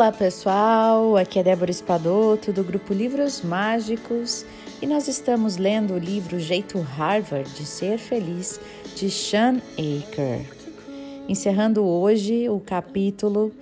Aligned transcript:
Olá 0.00 0.12
pessoal, 0.12 1.14
aqui 1.18 1.38
é 1.38 1.42
Débora 1.42 1.70
Espadoto 1.70 2.54
do 2.54 2.64
grupo 2.64 2.94
Livros 2.94 3.42
Mágicos 3.42 4.46
e 4.80 4.86
nós 4.86 5.08
estamos 5.08 5.58
lendo 5.58 5.92
o 5.92 5.98
livro 5.98 6.40
Jeito 6.40 6.80
Harvard 6.80 7.52
de 7.52 7.66
Ser 7.66 7.98
Feliz 7.98 8.58
de 8.96 9.10
Sean 9.10 9.60
Aker. 9.74 10.56
Encerrando 11.28 11.84
hoje 11.84 12.48
o 12.48 12.60
capítulo 12.60 13.52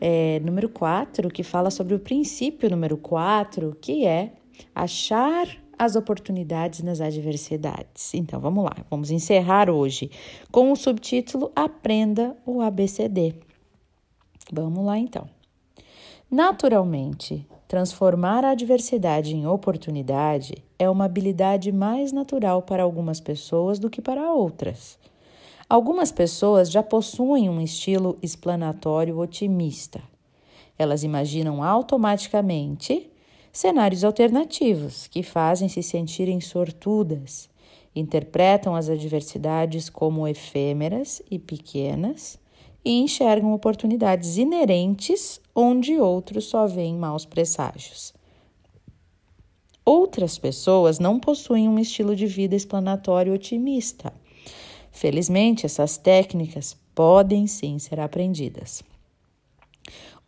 é, 0.00 0.40
número 0.40 0.70
4, 0.70 1.28
que 1.28 1.42
fala 1.42 1.70
sobre 1.70 1.94
o 1.94 1.98
princípio 1.98 2.70
número 2.70 2.96
4, 2.96 3.76
que 3.78 4.06
é 4.06 4.32
achar 4.74 5.46
as 5.78 5.94
oportunidades 5.94 6.82
nas 6.82 7.02
adversidades. 7.02 8.14
Então 8.14 8.40
vamos 8.40 8.64
lá, 8.64 8.76
vamos 8.88 9.10
encerrar 9.10 9.68
hoje 9.68 10.10
com 10.50 10.72
o 10.72 10.74
subtítulo 10.74 11.52
Aprenda 11.54 12.34
o 12.46 12.62
ABCD. 12.62 13.34
Vamos 14.50 14.86
lá 14.86 14.98
então. 14.98 15.41
Naturalmente, 16.32 17.46
transformar 17.68 18.42
a 18.42 18.52
adversidade 18.52 19.36
em 19.36 19.46
oportunidade 19.46 20.54
é 20.78 20.88
uma 20.88 21.04
habilidade 21.04 21.70
mais 21.70 22.10
natural 22.10 22.62
para 22.62 22.82
algumas 22.82 23.20
pessoas 23.20 23.78
do 23.78 23.90
que 23.90 24.00
para 24.00 24.32
outras. 24.32 24.98
Algumas 25.68 26.10
pessoas 26.10 26.70
já 26.70 26.82
possuem 26.82 27.50
um 27.50 27.60
estilo 27.60 28.16
explanatório 28.22 29.18
otimista. 29.18 30.00
Elas 30.78 31.04
imaginam 31.04 31.62
automaticamente 31.62 33.10
cenários 33.52 34.02
alternativos 34.02 35.06
que 35.08 35.22
fazem 35.22 35.68
se 35.68 35.82
sentirem 35.82 36.40
sortudas, 36.40 37.50
interpretam 37.94 38.74
as 38.74 38.88
adversidades 38.88 39.90
como 39.90 40.26
efêmeras 40.26 41.20
e 41.30 41.38
pequenas 41.38 42.40
e 42.84 43.00
enxergam 43.00 43.52
oportunidades 43.52 44.36
inerentes 44.36 45.40
onde 45.54 45.98
outros 45.98 46.46
só 46.46 46.66
veem 46.66 46.96
maus 46.96 47.24
presságios. 47.24 48.12
Outras 49.84 50.38
pessoas 50.38 50.98
não 50.98 51.18
possuem 51.18 51.68
um 51.68 51.78
estilo 51.78 52.14
de 52.14 52.26
vida 52.26 52.54
explanatório 52.54 53.34
otimista. 53.34 54.12
Felizmente, 54.90 55.66
essas 55.66 55.96
técnicas 55.96 56.76
podem 56.94 57.46
sim 57.46 57.78
ser 57.78 57.98
aprendidas. 57.98 58.82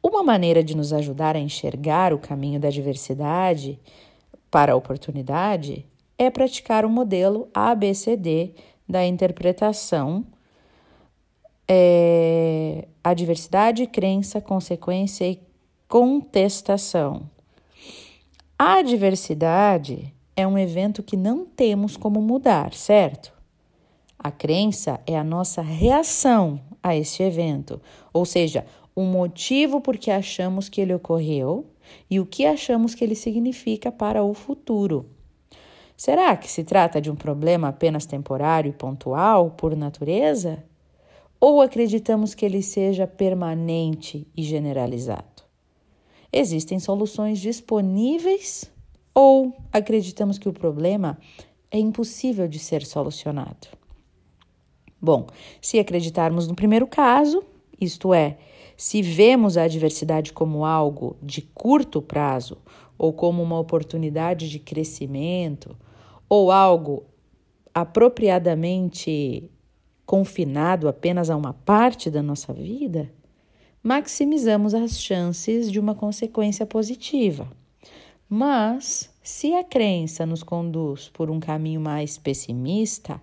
Uma 0.02 0.22
maneira 0.22 0.62
de 0.62 0.76
nos 0.76 0.92
ajudar 0.92 1.36
a 1.36 1.40
enxergar 1.40 2.12
o 2.12 2.18
caminho 2.18 2.58
da 2.60 2.68
diversidade 2.68 3.78
para 4.50 4.72
a 4.72 4.76
oportunidade 4.76 5.86
é 6.18 6.30
praticar 6.30 6.84
o 6.84 6.90
modelo 6.90 7.48
ABCD 7.54 8.54
da 8.88 9.06
interpretação 9.06 10.24
é, 11.68 12.86
adversidade, 13.02 13.86
crença, 13.86 14.40
consequência 14.40 15.28
e 15.28 15.40
contestação. 15.88 17.28
A 18.58 18.78
adversidade 18.78 20.14
é 20.36 20.46
um 20.46 20.58
evento 20.58 21.02
que 21.02 21.16
não 21.16 21.44
temos 21.44 21.96
como 21.96 22.20
mudar, 22.20 22.72
certo? 22.72 23.32
A 24.18 24.30
crença 24.30 25.00
é 25.06 25.18
a 25.18 25.24
nossa 25.24 25.60
reação 25.62 26.60
a 26.82 26.96
este 26.96 27.22
evento, 27.22 27.80
ou 28.12 28.24
seja, 28.24 28.64
o 28.94 29.02
motivo 29.02 29.80
por 29.80 29.96
que 29.98 30.10
achamos 30.10 30.68
que 30.68 30.80
ele 30.80 30.94
ocorreu 30.94 31.66
e 32.08 32.20
o 32.20 32.26
que 32.26 32.46
achamos 32.46 32.94
que 32.94 33.04
ele 33.04 33.14
significa 33.14 33.90
para 33.90 34.22
o 34.22 34.32
futuro. 34.32 35.06
Será 35.96 36.36
que 36.36 36.50
se 36.50 36.64
trata 36.64 37.00
de 37.00 37.10
um 37.10 37.14
problema 37.14 37.68
apenas 37.68 38.06
temporário 38.06 38.70
e 38.70 38.72
pontual 38.72 39.50
por 39.50 39.76
natureza? 39.76 40.64
Ou 41.44 41.60
acreditamos 41.60 42.34
que 42.34 42.42
ele 42.46 42.62
seja 42.62 43.06
permanente 43.06 44.26
e 44.34 44.42
generalizado? 44.42 45.44
Existem 46.32 46.78
soluções 46.78 47.38
disponíveis 47.38 48.72
ou 49.14 49.54
acreditamos 49.70 50.38
que 50.38 50.48
o 50.48 50.54
problema 50.54 51.18
é 51.70 51.78
impossível 51.78 52.48
de 52.48 52.58
ser 52.58 52.82
solucionado? 52.86 53.68
Bom, 54.98 55.26
se 55.60 55.78
acreditarmos 55.78 56.48
no 56.48 56.54
primeiro 56.54 56.86
caso, 56.86 57.44
isto 57.78 58.14
é, 58.14 58.38
se 58.74 59.02
vemos 59.02 59.58
a 59.58 59.64
adversidade 59.64 60.32
como 60.32 60.64
algo 60.64 61.14
de 61.22 61.42
curto 61.42 62.00
prazo 62.00 62.56
ou 62.96 63.12
como 63.12 63.42
uma 63.42 63.60
oportunidade 63.60 64.48
de 64.48 64.58
crescimento 64.58 65.76
ou 66.26 66.50
algo 66.50 67.04
apropriadamente 67.74 69.50
confinado 70.06 70.88
apenas 70.88 71.30
a 71.30 71.36
uma 71.36 71.52
parte 71.52 72.10
da 72.10 72.22
nossa 72.22 72.52
vida, 72.52 73.10
maximizamos 73.82 74.74
as 74.74 75.00
chances 75.00 75.70
de 75.70 75.78
uma 75.78 75.94
consequência 75.94 76.64
positiva. 76.64 77.48
Mas, 78.28 79.10
se 79.22 79.54
a 79.54 79.62
crença 79.62 80.24
nos 80.24 80.42
conduz 80.42 81.08
por 81.08 81.30
um 81.30 81.38
caminho 81.38 81.80
mais 81.80 82.16
pessimista, 82.18 83.20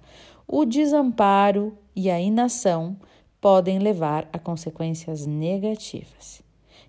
o 0.47 0.66
desamparo 0.66 1.78
e 1.96 2.09
a 2.09 2.20
inação 2.20 2.96
podem 3.40 3.80
levar 3.80 4.30
a 4.31 4.38
consequências 4.38 5.25
negativas. 5.25 6.41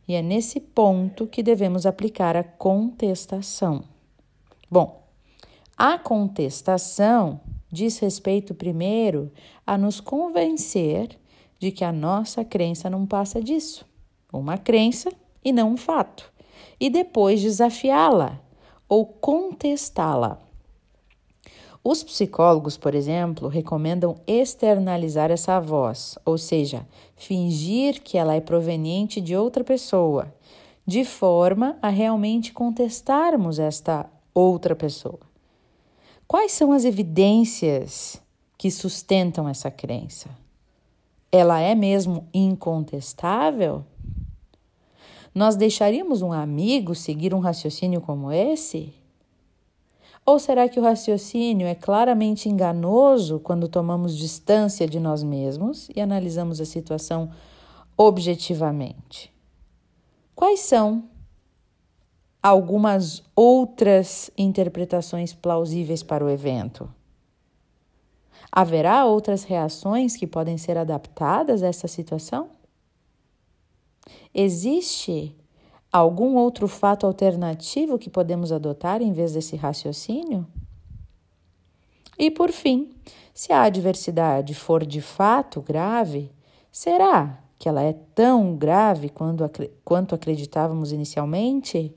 E 0.07 0.15
é 0.15 0.21
nesse 0.21 0.61
ponto 0.61 1.27
que 1.27 1.43
devemos 1.43 1.87
aplicar 1.87 2.37
a 2.37 2.45
contestação. 2.45 3.85
Bom, 4.71 5.03
a 5.77 5.99
contestação 5.99 7.41
diz 7.73 7.99
respeito 7.99 8.55
primeiro 8.55 9.33
a 9.67 9.79
nos 9.79 9.99
convencer 9.99 11.19
de 11.59 11.73
que 11.73 11.85
a 11.85 11.93
nossa 11.93 12.45
crença 12.45 12.91
não 12.91 13.07
passa 13.07 13.41
disso, 13.41 13.87
uma 14.31 14.59
crença 14.59 15.11
e 15.43 15.53
não 15.53 15.73
um 15.73 15.77
fato, 15.77 16.31
e 16.79 16.91
depois 16.91 17.41
desafiá-la 17.41 18.39
ou 18.89 19.07
contestá-la. 19.07 20.39
Os 21.85 22.05
psicólogos, 22.05 22.77
por 22.77 22.95
exemplo, 22.95 23.49
recomendam 23.49 24.17
externalizar 24.27 25.33
essa 25.33 25.59
voz, 25.59 26.17
ou 26.25 26.39
seja, 26.39 26.87
fingir 27.17 28.03
que 28.03 28.17
ela 28.17 28.35
é 28.35 28.41
proveniente 28.41 29.21
de 29.21 29.35
outra 29.35 29.65
pessoa, 29.65 30.33
de 30.87 31.05
forma 31.05 31.77
a 31.83 31.89
realmente 31.89 32.53
contestarmos 32.53 33.59
esta 33.59 34.09
outra 34.33 34.77
pessoa. 34.77 35.32
Quais 36.27 36.53
são 36.53 36.73
as 36.73 36.85
evidências 36.85 38.21
que 38.57 38.71
sustentam 38.71 39.49
essa 39.49 39.71
crença? 39.71 40.31
Ela 41.31 41.61
é 41.61 41.75
mesmo 41.75 42.29
incontestável? 42.33 43.85
Nós 45.35 45.57
deixaríamos 45.57 46.21
um 46.23 46.33
amigo 46.33 46.95
seguir 46.95 47.35
um 47.35 47.39
raciocínio 47.39 48.01
como 48.01 48.31
esse? 48.31 48.95
Ou 50.25 50.39
será 50.39 50.69
que 50.69 50.79
o 50.79 50.83
raciocínio 50.83 51.67
é 51.67 51.75
claramente 51.75 52.49
enganoso 52.49 53.41
quando 53.41 53.67
tomamos 53.67 54.17
distância 54.17 54.87
de 54.87 55.01
nós 55.01 55.23
mesmos 55.23 55.89
e 55.95 56.01
analisamos 56.01 56.61
a 56.61 56.65
situação 56.65 57.31
objetivamente? 57.97 59.33
Quais 60.35 60.61
são 60.61 61.05
algumas 62.43 63.23
outras 63.37 64.31
interpretações 64.37 65.33
plausíveis 65.33 66.03
para 66.03 66.25
o 66.25 66.29
evento. 66.29 66.93
Haverá 68.51 69.05
outras 69.05 69.45
reações 69.45 70.17
que 70.17 70.27
podem 70.27 70.59
ser 70.59 70.77
adaptadas 70.77 71.63
a 71.63 71.69
essa 71.69 71.87
situação? 71.87 72.51
Existe 74.35 75.35
algum 75.91 76.37
outro 76.37 76.67
fato 76.67 77.07
alternativo 77.07 77.99
que 77.99 78.11
podemos 78.11 78.51
adotar 78.51 79.01
em 79.01 79.13
vez 79.13 79.33
desse 79.33 79.57
raciocínio? 79.57 80.47
E 82.19 82.31
por 82.31 82.51
fim, 82.51 82.91
se 83.33 83.53
a 83.53 83.63
adversidade 83.63 84.55
for 84.55 84.85
de 84.85 85.01
fato 85.01 85.63
grave, 85.63 86.31
será 86.71 87.39
que 87.59 87.69
ela 87.69 87.83
é 87.83 87.93
tão 88.15 88.57
grave 88.57 89.11
quanto 89.85 90.15
acreditávamos 90.15 90.93
inicialmente? 90.93 91.95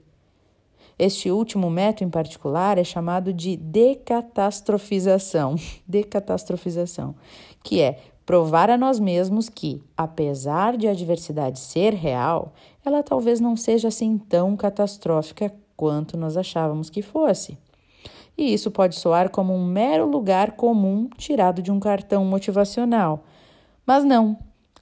Este 0.97 1.29
último 1.29 1.69
método 1.69 2.05
em 2.05 2.09
particular 2.09 2.77
é 2.77 2.83
chamado 2.83 3.33
de 3.33 3.57
decatastrofização, 3.57 5.55
decatastrofização, 5.85 7.15
que 7.61 7.81
é 7.81 7.99
provar 8.25 8.69
a 8.69 8.77
nós 8.77 8.97
mesmos 8.99 9.49
que, 9.49 9.83
apesar 9.95 10.77
de 10.77 10.87
a 10.87 10.91
adversidade 10.91 11.59
ser 11.59 11.93
real, 11.93 12.53
ela 12.83 13.03
talvez 13.03 13.41
não 13.41 13.57
seja 13.57 13.89
assim 13.89 14.17
tão 14.17 14.55
catastrófica 14.55 15.53
quanto 15.75 16.17
nós 16.17 16.37
achávamos 16.37 16.89
que 16.89 17.01
fosse. 17.01 17.57
E 18.37 18.53
isso 18.53 18.71
pode 18.71 18.95
soar 18.95 19.29
como 19.29 19.53
um 19.53 19.65
mero 19.65 20.09
lugar 20.09 20.53
comum 20.53 21.09
tirado 21.17 21.61
de 21.61 21.71
um 21.71 21.79
cartão 21.79 22.23
motivacional. 22.25 23.23
Mas 23.85 24.03
não. 24.03 24.37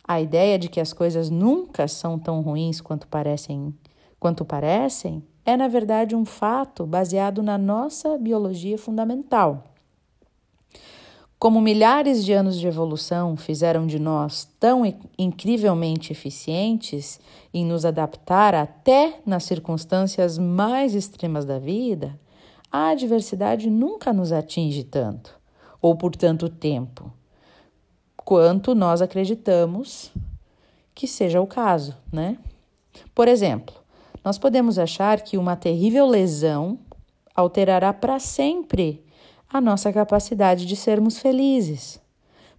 A 0.06 0.22
ideia 0.22 0.60
de 0.60 0.70
que 0.70 0.80
as 0.80 0.92
coisas 0.92 1.30
nunca 1.30 1.88
são 1.88 2.20
tão 2.20 2.42
ruins 2.42 2.82
quanto 2.82 3.08
parecem, 3.08 3.74
quanto 4.20 4.44
parecem 4.44 5.24
é, 5.46 5.58
na 5.58 5.68
verdade, 5.68 6.16
um 6.16 6.26
fato 6.26 6.86
baseado 6.86 7.44
na 7.44 7.58
nossa 7.58 8.18
biologia 8.18 8.78
fundamental. 8.78 9.64
Como 11.38 11.60
milhares 11.60 12.24
de 12.24 12.32
anos 12.32 12.58
de 12.58 12.66
evolução 12.66 13.36
fizeram 13.36 13.86
de 13.86 14.00
nós 14.00 14.48
tão 14.62 14.84
incrivelmente 15.20 16.14
eficientes 16.14 17.20
em 17.54 17.66
nos 17.66 17.84
adaptar 17.84 18.56
até 18.56 19.20
nas 19.26 19.44
circunstâncias 19.44 20.38
mais 20.38 20.96
extremas 20.96 21.44
da 21.44 21.60
vida, 21.60 22.18
a 22.72 22.88
adversidade 22.92 23.70
nunca 23.70 24.14
nos 24.14 24.32
atinge 24.32 24.86
tanto, 24.86 25.38
ou 25.82 25.98
por 25.98 26.16
tanto 26.16 26.48
tempo, 26.48 27.12
quanto 28.16 28.74
nós 28.74 29.02
acreditamos 29.02 30.14
que 30.96 31.08
seja 31.08 31.42
o 31.42 31.46
caso, 31.46 31.94
né? 32.10 32.38
Por 33.14 33.28
exemplo, 33.28 33.83
nós 34.24 34.38
podemos 34.38 34.80
achar 34.80 35.22
que 35.22 35.38
uma 35.38 35.56
terrível 35.56 36.08
lesão 36.08 36.80
alterará 37.36 37.92
para 37.92 38.20
sempre 38.20 39.04
a 39.52 39.60
nossa 39.60 39.92
capacidade 39.92 40.66
de 40.66 40.76
sermos 40.76 41.20
felizes. 41.20 42.02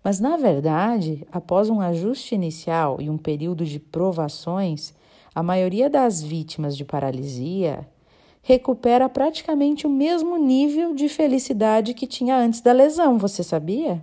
Mas, 0.02 0.20
na 0.20 0.36
verdade, 0.36 1.26
após 1.32 1.70
um 1.70 1.80
ajuste 1.80 2.34
inicial 2.34 3.00
e 3.00 3.08
um 3.08 3.16
período 3.16 3.64
de 3.64 3.80
provações, 3.80 4.92
a 5.34 5.42
maioria 5.42 5.88
das 5.88 6.22
vítimas 6.22 6.76
de 6.76 6.84
paralisia 6.84 7.88
recupera 8.42 9.08
praticamente 9.08 9.86
o 9.86 9.90
mesmo 9.90 10.36
nível 10.36 10.94
de 10.94 11.08
felicidade 11.08 11.94
que 11.94 12.06
tinha 12.06 12.36
antes 12.36 12.60
da 12.60 12.72
lesão, 12.72 13.18
você 13.18 13.42
sabia? 13.42 14.02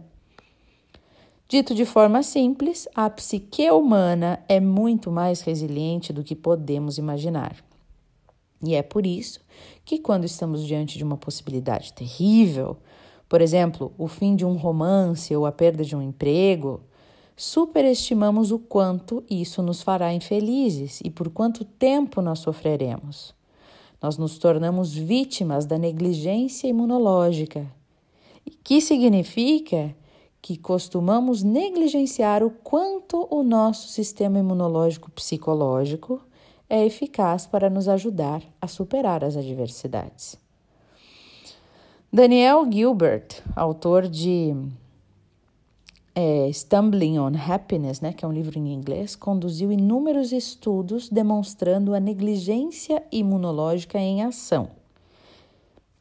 Dito 1.52 1.76
de 1.76 1.84
forma 1.84 2.24
simples, 2.24 2.88
a 2.96 3.10
psique 3.10 3.70
humana 3.70 4.42
é 4.48 4.58
muito 4.58 5.12
mais 5.12 5.42
resiliente 5.42 6.14
do 6.14 6.24
que 6.24 6.34
podemos 6.34 6.98
imaginar. 6.98 7.58
E 8.64 8.74
é 8.74 8.82
por 8.82 9.06
isso 9.06 9.42
que, 9.84 10.00
quando 10.00 10.24
estamos 10.24 10.66
diante 10.66 10.98
de 10.98 11.04
uma 11.04 11.18
possibilidade 11.18 11.92
terrível, 11.92 12.78
por 13.28 13.42
exemplo, 13.42 13.92
o 13.98 14.08
fim 14.08 14.34
de 14.34 14.46
um 14.46 14.54
romance 14.54 15.36
ou 15.36 15.46
a 15.46 15.52
perda 15.52 15.84
de 15.84 15.94
um 15.94 16.02
emprego, 16.02 16.80
superestimamos 17.36 18.54
o 18.54 18.58
quanto 18.58 19.22
isso 19.30 19.62
nos 19.62 19.82
fará 19.82 20.14
infelizes 20.14 21.02
e 21.04 21.10
por 21.10 21.30
quanto 21.30 21.66
tempo 21.66 22.22
nós 22.22 22.40
sofreremos. 22.40 23.36
Nós 24.02 24.18
nos 24.18 24.38
tornamos 24.38 24.94
vítimas 24.94 25.66
da 25.66 25.78
negligência 25.78 26.70
imunológica, 26.70 27.68
que 28.64 28.80
significa 28.80 29.94
que 30.42 30.58
costumamos 30.58 31.44
negligenciar 31.44 32.44
o 32.44 32.50
quanto 32.50 33.28
o 33.30 33.44
nosso 33.44 33.88
sistema 33.90 34.40
imunológico 34.40 35.12
psicológico 35.12 36.22
é 36.68 36.86
eficaz 36.86 37.46
para 37.46 37.70
nos 37.70 37.88
ajudar 37.88 38.42
a 38.60 38.68
superar 38.68 39.24
as 39.24 39.38
adversidades. 39.38 40.40
Daniel 42.12 42.70
Gilbert, 42.70 43.42
autor 43.56 44.08
de 44.08 44.56
é, 46.16 46.52
Stumbling 46.52 47.20
on 47.20 47.34
Happiness, 47.38 48.02
né, 48.02 48.12
que 48.12 48.26
é 48.26 48.28
um 48.28 48.34
livro 48.34 48.58
em 48.58 48.74
inglês, 48.74 49.16
conduziu 49.16 49.72
inúmeros 49.72 50.32
estudos 50.32 51.08
demonstrando 51.08 51.94
a 51.94 52.00
negligência 52.00 53.04
imunológica 53.12 54.00
em 54.00 54.24
ação. 54.24 54.70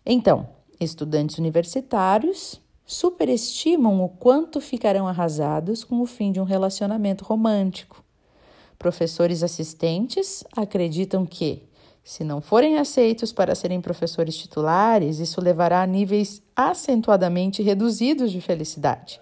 Então, 0.04 0.48
estudantes 0.80 1.38
universitários 1.38 2.60
superestimam 2.92 4.02
o 4.02 4.08
quanto 4.08 4.60
ficarão 4.60 5.06
arrasados 5.06 5.84
com 5.84 6.00
o 6.00 6.06
fim 6.06 6.32
de 6.32 6.40
um 6.40 6.44
relacionamento 6.44 7.24
romântico 7.24 8.02
Professores 8.80 9.42
assistentes 9.42 10.42
acreditam 10.56 11.26
que, 11.26 11.68
se 12.02 12.24
não 12.24 12.40
forem 12.40 12.78
aceitos 12.78 13.30
para 13.30 13.54
serem 13.54 13.78
professores 13.78 14.34
titulares, 14.34 15.18
isso 15.18 15.38
levará 15.38 15.82
a 15.82 15.86
níveis 15.86 16.40
acentuadamente 16.56 17.62
reduzidos 17.62 18.32
de 18.32 18.40
felicidade, 18.40 19.20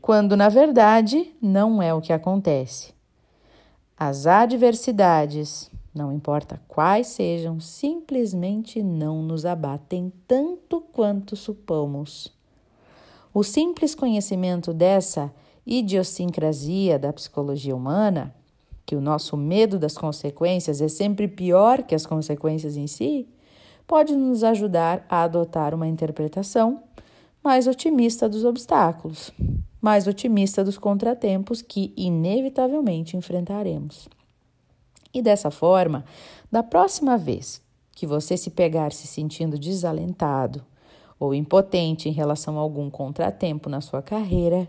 quando 0.00 0.36
na 0.36 0.48
verdade 0.48 1.34
não 1.42 1.82
é 1.82 1.92
o 1.92 2.00
que 2.00 2.12
acontece. 2.12 2.94
As 3.98 4.28
adversidades, 4.28 5.68
não 5.92 6.12
importa 6.12 6.62
quais 6.68 7.08
sejam, 7.08 7.58
simplesmente 7.58 8.80
não 8.80 9.24
nos 9.24 9.44
abatem 9.44 10.12
tanto 10.28 10.80
quanto 10.80 11.34
supomos. 11.34 12.32
O 13.34 13.42
simples 13.42 13.96
conhecimento 13.96 14.72
dessa 14.72 15.34
idiosincrasia 15.66 17.00
da 17.00 17.12
psicologia 17.12 17.74
humana 17.74 18.32
que 18.86 18.94
o 18.94 19.00
nosso 19.00 19.36
medo 19.36 19.76
das 19.76 19.98
consequências 19.98 20.80
é 20.80 20.86
sempre 20.86 21.26
pior 21.26 21.82
que 21.82 21.96
as 21.96 22.06
consequências 22.06 22.76
em 22.76 22.86
si, 22.86 23.26
pode 23.88 24.14
nos 24.14 24.44
ajudar 24.44 25.04
a 25.08 25.22
adotar 25.24 25.74
uma 25.74 25.88
interpretação 25.88 26.82
mais 27.42 27.66
otimista 27.66 28.28
dos 28.28 28.44
obstáculos, 28.44 29.32
mais 29.80 30.06
otimista 30.06 30.62
dos 30.62 30.78
contratempos 30.78 31.60
que 31.60 31.92
inevitavelmente 31.96 33.16
enfrentaremos. 33.16 34.08
E 35.12 35.20
dessa 35.20 35.50
forma, 35.50 36.04
da 36.52 36.62
próxima 36.62 37.18
vez 37.18 37.60
que 37.92 38.06
você 38.06 38.36
se 38.36 38.50
pegar 38.50 38.92
se 38.92 39.06
sentindo 39.06 39.58
desalentado 39.58 40.64
ou 41.24 41.34
impotente 41.34 42.08
em 42.08 42.12
relação 42.12 42.58
a 42.58 42.60
algum 42.60 42.90
contratempo 42.90 43.68
na 43.68 43.80
sua 43.80 44.02
carreira, 44.02 44.68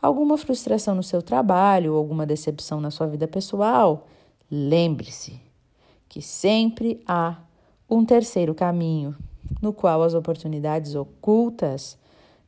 alguma 0.00 0.36
frustração 0.36 0.94
no 0.94 1.02
seu 1.02 1.22
trabalho, 1.22 1.94
alguma 1.94 2.26
decepção 2.26 2.80
na 2.80 2.90
sua 2.90 3.06
vida 3.06 3.28
pessoal, 3.28 4.06
lembre-se 4.50 5.40
que 6.08 6.20
sempre 6.20 7.02
há 7.06 7.38
um 7.88 8.04
terceiro 8.04 8.54
caminho, 8.54 9.16
no 9.60 9.72
qual 9.72 10.02
as 10.02 10.14
oportunidades 10.14 10.94
ocultas 10.94 11.98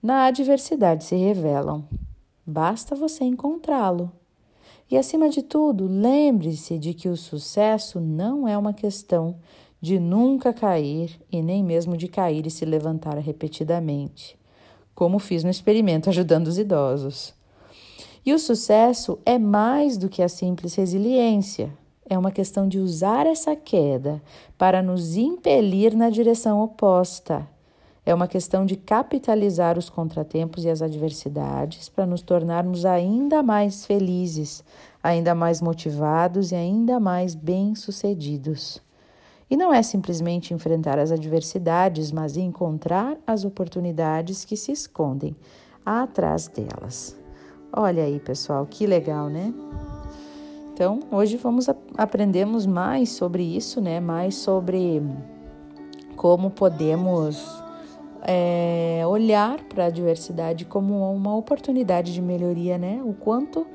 na 0.03 0.27
adversidade 0.27 1.05
se 1.05 1.17
revelam. 1.17 1.85
Basta 2.47 2.95
você 2.95 3.25
encontrá-lo. 3.25 4.11
E 4.91 4.99
acima 4.99 5.29
de 5.31 5.43
tudo, 5.43 5.87
lembre-se 5.87 6.79
de 6.79 6.93
que 6.93 7.09
o 7.09 7.17
sucesso 7.17 8.01
não 8.01 8.47
é 8.47 8.57
uma 8.57 8.75
questão 8.75 9.37
de 9.85 10.01
nunca 10.01 10.51
cair 10.51 11.21
e 11.31 11.43
nem 11.43 11.63
mesmo 11.63 11.95
de 11.95 12.09
cair 12.09 12.47
e 12.47 12.51
se 12.51 12.65
levantar 12.65 13.19
repetidamente, 13.19 14.35
como 14.95 15.19
fiz 15.19 15.45
no 15.45 15.51
experimento 15.51 16.09
ajudando 16.09 16.47
os 16.47 16.57
idosos. 16.57 17.35
E 18.25 18.33
o 18.33 18.39
sucesso 18.39 19.19
é 19.27 19.39
mais 19.39 19.99
do 19.99 20.09
que 20.09 20.23
a 20.23 20.29
simples 20.29 20.75
resiliência. 20.75 21.71
É 22.09 22.17
uma 22.17 22.31
questão 22.31 22.67
de 22.67 22.79
usar 22.79 23.27
essa 23.27 23.55
queda 23.55 24.23
para 24.57 24.83
nos 24.83 25.19
impelir 25.19 25.95
na 25.95 26.09
direção 26.09 26.63
oposta. 26.63 27.47
É 28.07 28.15
uma 28.15 28.27
questão 28.27 28.65
de 28.65 28.77
capitalizar 28.77 29.77
os 29.79 29.91
contratempos 29.91 30.65
e 30.65 30.71
as 30.71 30.81
adversidades 30.81 31.91
para 31.91 32.07
nos 32.07 32.23
tornarmos 32.23 32.87
ainda 32.87 33.43
mais 33.43 33.85
felizes, 33.85 34.65
ainda 35.03 35.35
mais 35.35 35.61
motivados 35.61 36.53
e 36.53 36.55
ainda 36.55 36.99
mais 36.99 37.35
bem-sucedidos. 37.35 38.83
E 39.51 39.57
não 39.57 39.73
é 39.73 39.83
simplesmente 39.83 40.55
enfrentar 40.55 40.99
as 40.99 41.13
adversidades, 41.13 42.11
mas 42.11 42.37
encontrar 42.37 43.17
as 43.27 43.45
oportunidades 43.45 44.45
que 44.45 44.57
se 44.57 44.73
escondem 44.73 45.37
atrás 45.85 46.49
delas. 46.49 47.17
Olha 47.73 48.05
aí, 48.05 48.21
pessoal, 48.21 48.67
que 48.67 48.87
legal, 48.87 49.29
né? 49.29 49.53
Então, 50.73 51.01
hoje 51.11 51.37
vamos 51.37 51.69
aprendemos 51.97 52.67
mais 52.67 53.11
sobre 53.11 53.43
isso, 53.43 53.81
né? 53.81 54.01
Mais 54.01 54.35
sobre 54.35 55.03
como 56.17 56.51
podemos 56.51 57.63
é, 58.23 59.03
olhar 59.07 59.63
para 59.65 59.87
a 59.87 59.91
diversidade 59.91 60.65
como 60.65 61.13
uma 61.13 61.37
oportunidade 61.37 62.13
de 62.13 62.23
melhoria, 62.23 62.79
né? 62.79 63.01
O 63.05 63.13
quanto 63.13 63.67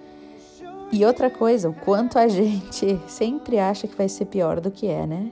e 0.91 1.05
outra 1.05 1.29
coisa, 1.29 1.69
o 1.69 1.73
quanto 1.73 2.17
a 2.17 2.27
gente 2.29 2.99
sempre 3.07 3.59
acha 3.59 3.87
que 3.87 3.95
vai 3.95 4.09
ser 4.09 4.25
pior 4.25 4.59
do 4.59 4.71
que 4.71 4.87
é, 4.87 5.05
né? 5.05 5.31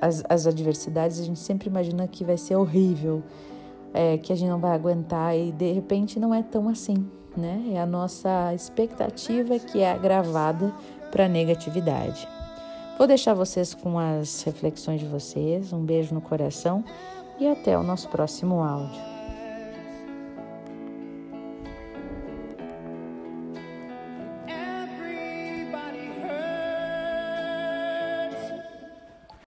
As, 0.00 0.22
as 0.28 0.46
adversidades 0.46 1.18
a 1.20 1.24
gente 1.24 1.38
sempre 1.38 1.68
imagina 1.68 2.06
que 2.06 2.24
vai 2.24 2.36
ser 2.36 2.56
horrível, 2.56 3.22
é, 3.92 4.18
que 4.18 4.32
a 4.32 4.36
gente 4.36 4.48
não 4.48 4.58
vai 4.58 4.72
aguentar 4.72 5.36
e 5.36 5.52
de 5.52 5.72
repente 5.72 6.20
não 6.20 6.34
é 6.34 6.42
tão 6.42 6.68
assim, 6.68 7.06
né? 7.36 7.72
É 7.72 7.80
a 7.80 7.86
nossa 7.86 8.52
expectativa 8.54 9.58
que 9.58 9.80
é 9.80 9.92
agravada 9.92 10.72
para 11.10 11.26
a 11.26 11.28
negatividade. 11.28 12.28
Vou 12.98 13.06
deixar 13.06 13.34
vocês 13.34 13.74
com 13.74 13.98
as 13.98 14.42
reflexões 14.42 15.00
de 15.00 15.06
vocês. 15.06 15.72
Um 15.72 15.84
beijo 15.84 16.14
no 16.14 16.20
coração 16.20 16.84
e 17.40 17.46
até 17.46 17.76
o 17.76 17.82
nosso 17.82 18.08
próximo 18.08 18.62
áudio. 18.62 19.13